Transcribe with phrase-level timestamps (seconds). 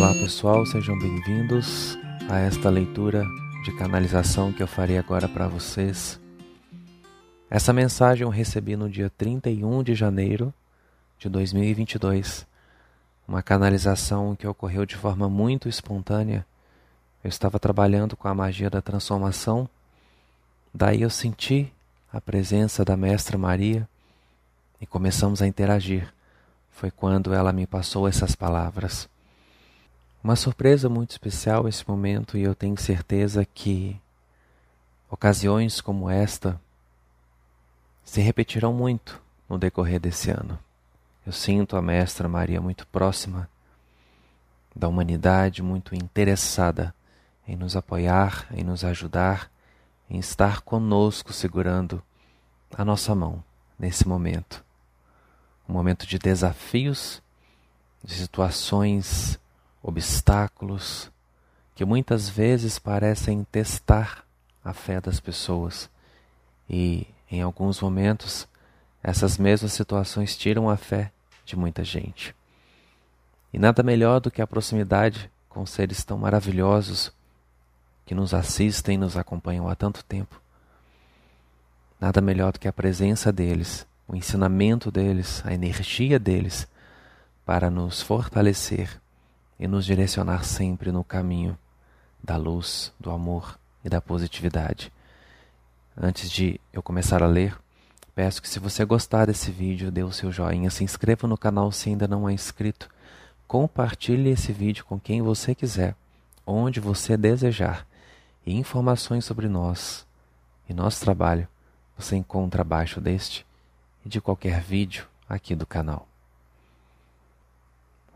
[0.00, 3.22] Olá pessoal, sejam bem-vindos a esta leitura
[3.62, 6.18] de canalização que eu farei agora para vocês.
[7.50, 10.54] Essa mensagem eu recebi no dia 31 de janeiro
[11.18, 12.46] de 2022.
[13.28, 16.46] Uma canalização que ocorreu de forma muito espontânea.
[17.22, 19.68] Eu estava trabalhando com a magia da transformação,
[20.72, 21.70] daí eu senti
[22.10, 23.86] a presença da Mestra Maria
[24.80, 26.10] e começamos a interagir.
[26.70, 29.06] Foi quando ela me passou essas palavras.
[30.22, 33.98] Uma surpresa muito especial esse momento e eu tenho certeza que
[35.10, 36.60] ocasiões como esta
[38.04, 40.58] se repetirão muito no decorrer desse ano.
[41.26, 43.48] Eu sinto a Mestra Maria muito próxima
[44.76, 46.94] da humanidade, muito interessada
[47.48, 49.50] em nos apoiar, em nos ajudar,
[50.08, 52.02] em estar conosco segurando
[52.76, 53.42] a nossa mão
[53.78, 54.62] nesse momento.
[55.66, 57.22] Um momento de desafios,
[58.04, 59.39] de situações
[59.82, 61.10] obstáculos
[61.74, 64.24] que muitas vezes parecem testar
[64.62, 65.88] a fé das pessoas
[66.68, 68.46] e, em alguns momentos,
[69.02, 71.10] essas mesmas situações tiram a fé
[71.44, 72.34] de muita gente.
[73.52, 77.12] E nada melhor do que a proximidade com seres tão maravilhosos
[78.04, 80.40] que nos assistem e nos acompanham há tanto tempo.
[81.98, 86.68] Nada melhor do que a presença deles, o ensinamento deles, a energia deles
[87.44, 89.00] para nos fortalecer
[89.60, 91.56] e nos direcionar sempre no caminho
[92.24, 94.90] da luz, do amor e da positividade.
[95.94, 97.54] Antes de eu começar a ler,
[98.14, 101.70] peço que se você gostar desse vídeo, dê o seu joinha, se inscreva no canal
[101.70, 102.88] se ainda não é inscrito,
[103.46, 105.94] compartilhe esse vídeo com quem você quiser,
[106.46, 107.86] onde você desejar,
[108.46, 110.06] e informações sobre nós
[110.66, 111.46] e nosso trabalho
[111.98, 113.44] você encontra abaixo deste
[114.06, 116.09] e de qualquer vídeo aqui do canal.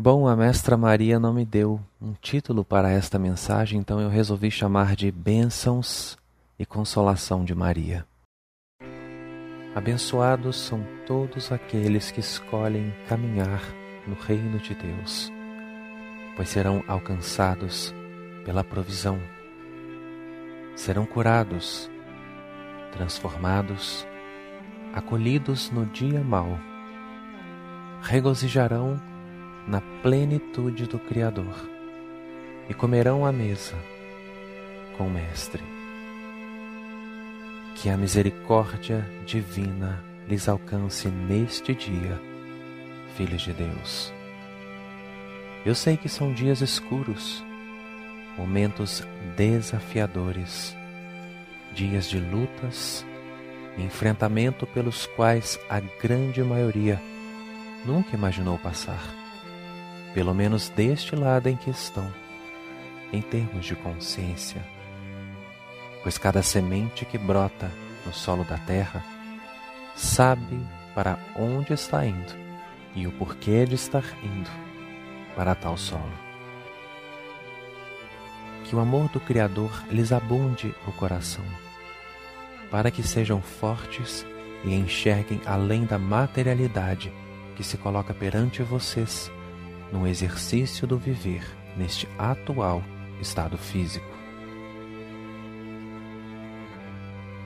[0.00, 4.48] Bom, a Mestra Maria não me deu um título para esta mensagem, então eu resolvi
[4.48, 6.16] chamar de Bênçãos
[6.56, 8.06] e Consolação de Maria.
[9.74, 13.60] Abençoados são todos aqueles que escolhem caminhar
[14.06, 15.32] no reino de Deus,
[16.36, 17.92] pois serão alcançados
[18.44, 19.18] pela provisão,
[20.76, 21.90] serão curados,
[22.92, 24.06] transformados,
[24.94, 26.56] acolhidos no dia mau,
[28.00, 28.96] regozijarão
[29.68, 31.54] na plenitude do Criador
[32.68, 33.74] e comerão à mesa
[34.96, 35.62] com o Mestre.
[37.74, 42.18] Que a misericórdia divina lhes alcance neste dia,
[43.16, 44.12] filhos de Deus.
[45.64, 47.44] Eu sei que são dias escuros,
[48.36, 49.06] momentos
[49.36, 50.74] desafiadores,
[51.74, 53.04] dias de lutas
[53.76, 57.00] enfrentamento pelos quais a grande maioria
[57.86, 59.27] nunca imaginou passar
[60.18, 62.12] pelo menos deste lado em que estão,
[63.12, 64.60] em termos de consciência.
[66.02, 67.70] Pois cada semente que brota
[68.04, 69.04] no solo da terra
[69.94, 70.58] sabe
[70.92, 72.34] para onde está indo
[72.96, 74.50] e o porquê de estar indo
[75.36, 76.18] para tal solo.
[78.64, 81.44] Que o amor do Criador lhes abunde o coração,
[82.72, 84.26] para que sejam fortes
[84.64, 87.12] e enxerguem além da materialidade
[87.54, 89.30] que se coloca perante vocês
[89.92, 91.44] no exercício do viver
[91.76, 92.82] neste atual
[93.20, 94.06] estado físico.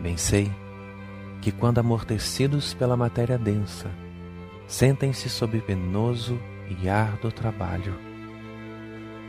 [0.00, 0.50] Bem sei
[1.40, 3.90] que, quando amortecidos pela matéria densa,
[4.66, 6.38] sentem-se sob penoso
[6.68, 7.94] e árduo trabalho,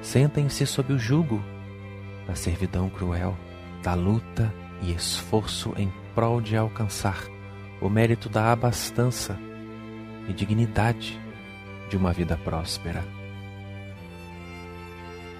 [0.01, 1.43] sentem-se sob o jugo
[2.27, 3.35] da servidão cruel,
[3.81, 7.23] da luta e esforço em prol de alcançar
[7.81, 9.37] o mérito da abastança
[10.27, 11.19] e dignidade
[11.89, 13.03] de uma vida próspera.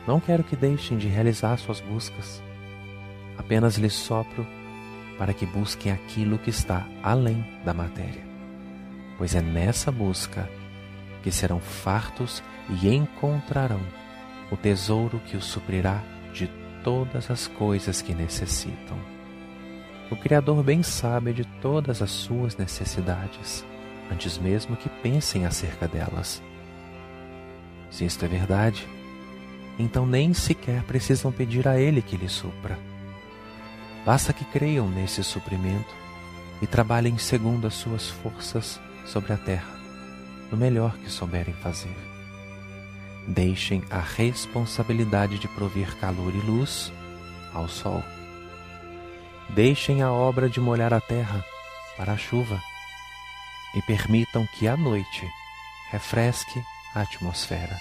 [0.07, 2.41] Não quero que deixem de realizar suas buscas.
[3.37, 4.45] Apenas lhes sopro
[5.17, 8.23] para que busquem aquilo que está além da matéria,
[9.17, 10.49] pois é nessa busca
[11.21, 13.81] que serão fartos e encontrarão
[14.49, 16.01] o tesouro que os suprirá
[16.33, 16.49] de
[16.83, 18.97] todas as coisas que necessitam.
[20.09, 23.63] O Criador bem sabe de todas as suas necessidades
[24.11, 26.41] antes mesmo que pensem acerca delas.
[27.91, 28.87] Se isto é verdade,
[29.77, 32.77] então nem sequer precisam pedir a Ele que lhe supra.
[34.05, 35.93] Basta que creiam nesse suprimento
[36.61, 39.73] e trabalhem segundo as suas forças sobre a terra,
[40.51, 41.95] no melhor que souberem fazer.
[43.27, 46.91] Deixem a responsabilidade de prover calor e luz
[47.53, 48.03] ao sol.
[49.49, 51.43] Deixem a obra de molhar a terra
[51.97, 52.59] para a chuva
[53.75, 55.27] e permitam que a noite
[55.91, 56.63] refresque
[56.95, 57.77] a atmosfera.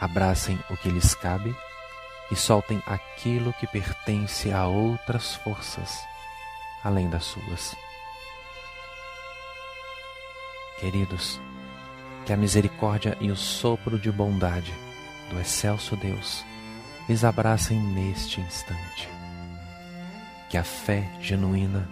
[0.00, 1.54] abracem o que lhes cabe
[2.30, 6.04] e soltem aquilo que pertence a outras forças
[6.86, 7.74] além das suas.
[10.78, 11.40] Queridos,
[12.24, 14.72] que a misericórdia e o sopro de bondade
[15.30, 16.44] do excelso Deus
[17.08, 19.08] lhes abracem neste instante.
[20.48, 21.88] Que a fé genuína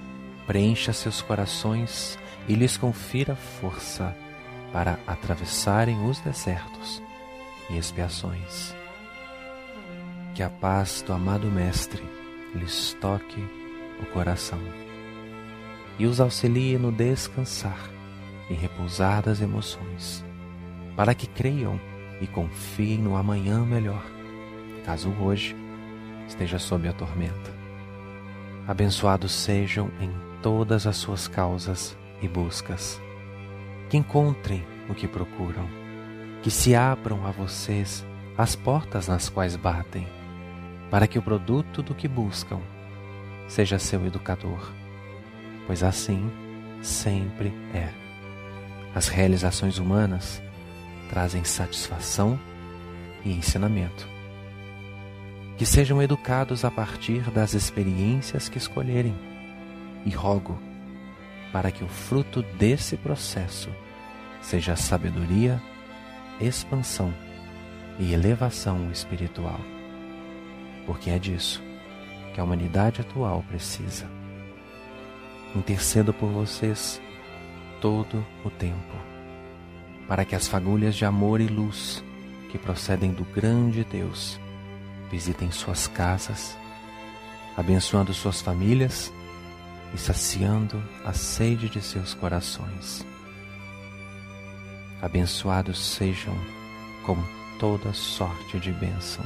[0.47, 2.19] preencha seus corações
[2.49, 4.15] e lhes confira força
[4.73, 7.03] para atravessarem os desertos
[7.71, 8.75] e expiações.
[10.35, 12.03] Que a paz do amado Mestre
[12.55, 13.43] lhes toque
[14.01, 14.61] o coração
[15.99, 17.79] e os auxilie no descansar
[18.51, 20.25] e repousar das emoções,
[20.97, 21.81] para que creiam
[22.21, 24.05] e confiem no amanhã melhor,
[24.85, 25.57] caso hoje
[26.27, 27.55] esteja sob a tormenta.
[28.67, 30.11] Abençoados sejam em
[30.45, 33.01] todas as suas causas e buscas,
[33.89, 35.67] que encontrem o que procuram,
[36.43, 38.05] que se abram a vocês
[38.37, 40.07] as portas nas quais batem,
[40.91, 42.61] para que o produto do que buscam
[43.49, 44.71] seja seu educador,
[45.67, 46.31] pois assim
[46.83, 47.89] sempre é.
[48.95, 50.43] As realizações humanas
[51.09, 52.39] trazem satisfação
[53.25, 54.07] e ensinamento.
[55.57, 59.34] Que sejam educados a partir das experiências que escolherem,
[60.05, 60.59] e rogo
[61.53, 63.71] para que o fruto desse processo
[64.43, 65.63] seja sabedoria,
[66.41, 67.15] expansão
[67.97, 69.61] e elevação espiritual,
[70.85, 71.63] porque é disso
[72.35, 74.11] que a humanidade atual precisa.
[75.55, 77.01] Intercedo por vocês
[77.81, 78.97] todo o tempo,
[80.09, 82.03] para que as fagulhas de amor e luz
[82.51, 84.41] que procedem do grande Deus
[85.09, 86.59] visitem suas casas,
[87.57, 89.13] abençoando suas famílias
[89.95, 93.07] e saciando a sede de seus corações.
[95.01, 96.37] Abençoados sejam
[97.05, 97.17] com
[97.59, 99.25] toda sorte de bênção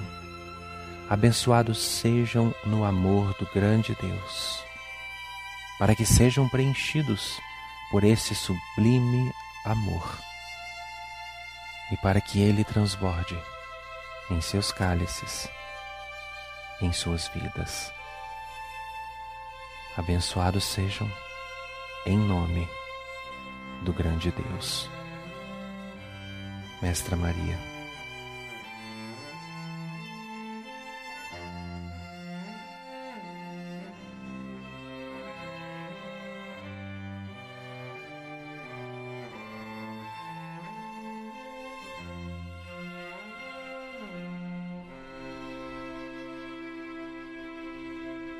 [1.08, 4.62] abençoados sejam no amor do grande Deus,
[5.78, 7.40] para que sejam preenchidos
[7.90, 9.32] por esse sublime
[9.64, 10.18] amor
[11.90, 13.38] e para que ele transborde
[14.30, 15.48] em seus cálices,
[16.82, 17.97] em suas vidas.
[19.98, 21.10] Abençoados sejam
[22.06, 22.68] em nome
[23.82, 24.88] do grande Deus.
[26.80, 27.77] Mestra Maria